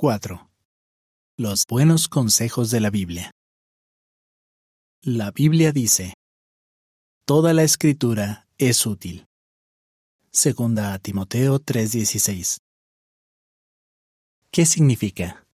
[0.00, 0.48] 4.
[1.36, 3.32] Los buenos consejos de la Biblia.
[5.02, 6.14] La Biblia dice,
[7.26, 9.26] Toda la escritura es útil.
[10.30, 12.58] Segunda Timoteo 3:16.
[14.52, 15.44] ¿Qué significa?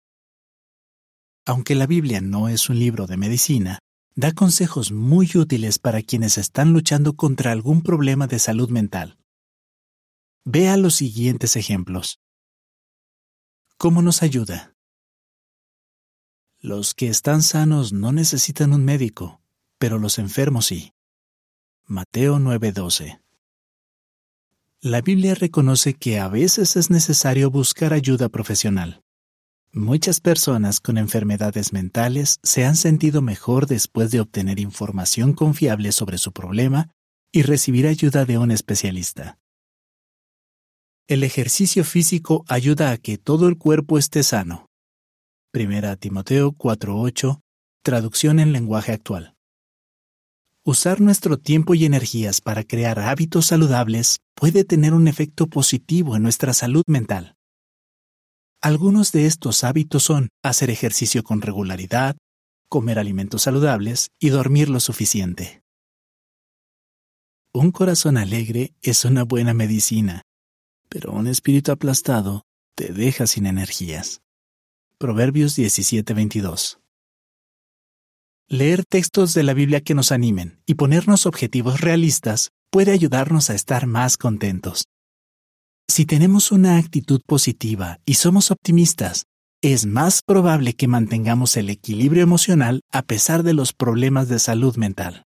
[1.46, 3.79] Aunque la Biblia no es un libro de medicina,
[4.14, 9.16] da consejos muy útiles para quienes están luchando contra algún problema de salud mental.
[10.45, 12.18] Vea los siguientes ejemplos.
[13.84, 14.74] ¿Cómo nos ayuda?
[16.58, 19.42] Los que están sanos no necesitan un médico,
[19.76, 20.94] pero los enfermos sí.
[21.84, 23.20] Mateo 9:12
[24.80, 29.02] La Biblia reconoce que a veces es necesario buscar ayuda profesional.
[29.70, 36.16] Muchas personas con enfermedades mentales se han sentido mejor después de obtener información confiable sobre
[36.16, 36.89] su problema
[37.30, 39.39] y recibir ayuda de un especialista.
[41.06, 44.70] El ejercicio físico ayuda a que todo el cuerpo esté sano.
[45.53, 47.42] Primera Timoteo 4:8,
[47.83, 49.37] traducción en lenguaje actual.
[50.65, 56.23] Usar nuestro tiempo y energías para crear hábitos saludables puede tener un efecto positivo en
[56.23, 57.37] nuestra salud mental.
[58.62, 62.17] Algunos de estos hábitos son hacer ejercicio con regularidad,
[62.71, 65.61] comer alimentos saludables y dormir lo suficiente.
[67.53, 70.23] Un corazón alegre es una buena medicina,
[70.95, 72.45] pero un espíritu aplastado
[72.77, 74.23] te deja sin energías.
[74.97, 76.78] Proverbios 17:22
[78.47, 83.56] Leer textos de la Biblia que nos animen y ponernos objetivos realistas puede ayudarnos a
[83.56, 84.84] estar más contentos.
[85.89, 89.27] Si tenemos una actitud positiva y somos optimistas,
[89.62, 94.77] es más probable que mantengamos el equilibrio emocional a pesar de los problemas de salud
[94.77, 95.25] mental.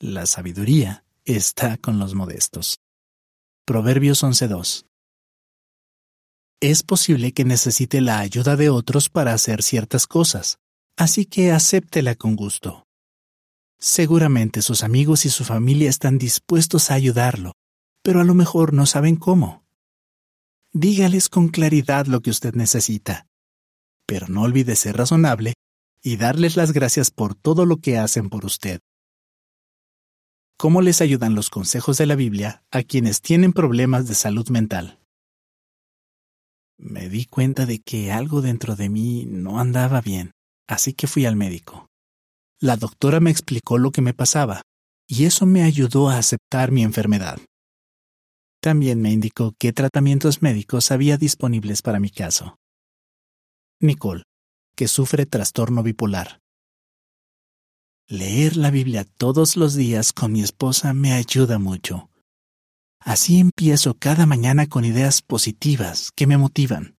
[0.00, 2.80] La sabiduría está con los modestos.
[3.66, 4.84] Proverbios 11.2
[6.60, 10.58] Es posible que necesite la ayuda de otros para hacer ciertas cosas,
[10.96, 12.88] así que acéptela con gusto.
[13.78, 17.52] Seguramente sus amigos y su familia están dispuestos a ayudarlo,
[18.02, 19.64] pero a lo mejor no saben cómo.
[20.72, 23.28] Dígales con claridad lo que usted necesita,
[24.04, 25.54] pero no olvide ser razonable
[26.02, 28.80] y darles las gracias por todo lo que hacen por usted.
[30.60, 34.98] ¿Cómo les ayudan los consejos de la Biblia a quienes tienen problemas de salud mental?
[36.76, 40.32] Me di cuenta de que algo dentro de mí no andaba bien,
[40.68, 41.86] así que fui al médico.
[42.60, 44.60] La doctora me explicó lo que me pasaba,
[45.08, 47.38] y eso me ayudó a aceptar mi enfermedad.
[48.60, 52.58] También me indicó qué tratamientos médicos había disponibles para mi caso.
[53.80, 54.24] Nicole,
[54.76, 56.39] que sufre trastorno bipolar.
[58.10, 62.10] Leer la Biblia todos los días con mi esposa me ayuda mucho.
[62.98, 66.96] Así empiezo cada mañana con ideas positivas que me motivan.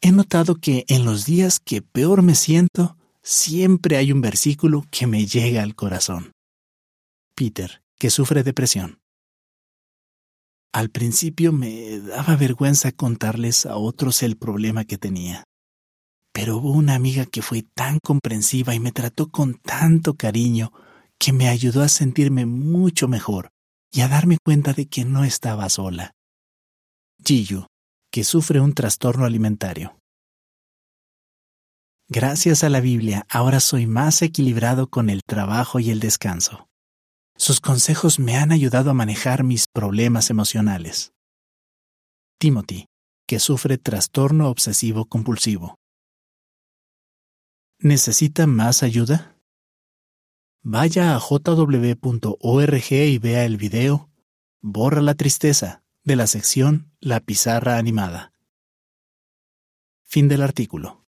[0.00, 5.06] He notado que en los días que peor me siento, siempre hay un versículo que
[5.06, 6.32] me llega al corazón.
[7.34, 9.00] Peter, que sufre depresión.
[10.72, 15.44] Al principio me daba vergüenza contarles a otros el problema que tenía.
[16.36, 20.70] Pero hubo una amiga que fue tan comprensiva y me trató con tanto cariño
[21.18, 23.48] que me ayudó a sentirme mucho mejor
[23.90, 26.12] y a darme cuenta de que no estaba sola.
[27.24, 27.64] Giyu,
[28.12, 29.98] que sufre un trastorno alimentario.
[32.06, 36.68] Gracias a la Biblia, ahora soy más equilibrado con el trabajo y el descanso.
[37.38, 41.12] Sus consejos me han ayudado a manejar mis problemas emocionales.
[42.38, 42.88] Timothy,
[43.26, 45.78] que sufre trastorno obsesivo compulsivo.
[47.78, 49.36] ¿Necesita más ayuda?
[50.62, 54.10] Vaya a jw.org y vea el video
[54.60, 58.32] Borra la tristeza de la sección La pizarra animada.
[60.02, 61.05] Fin del artículo.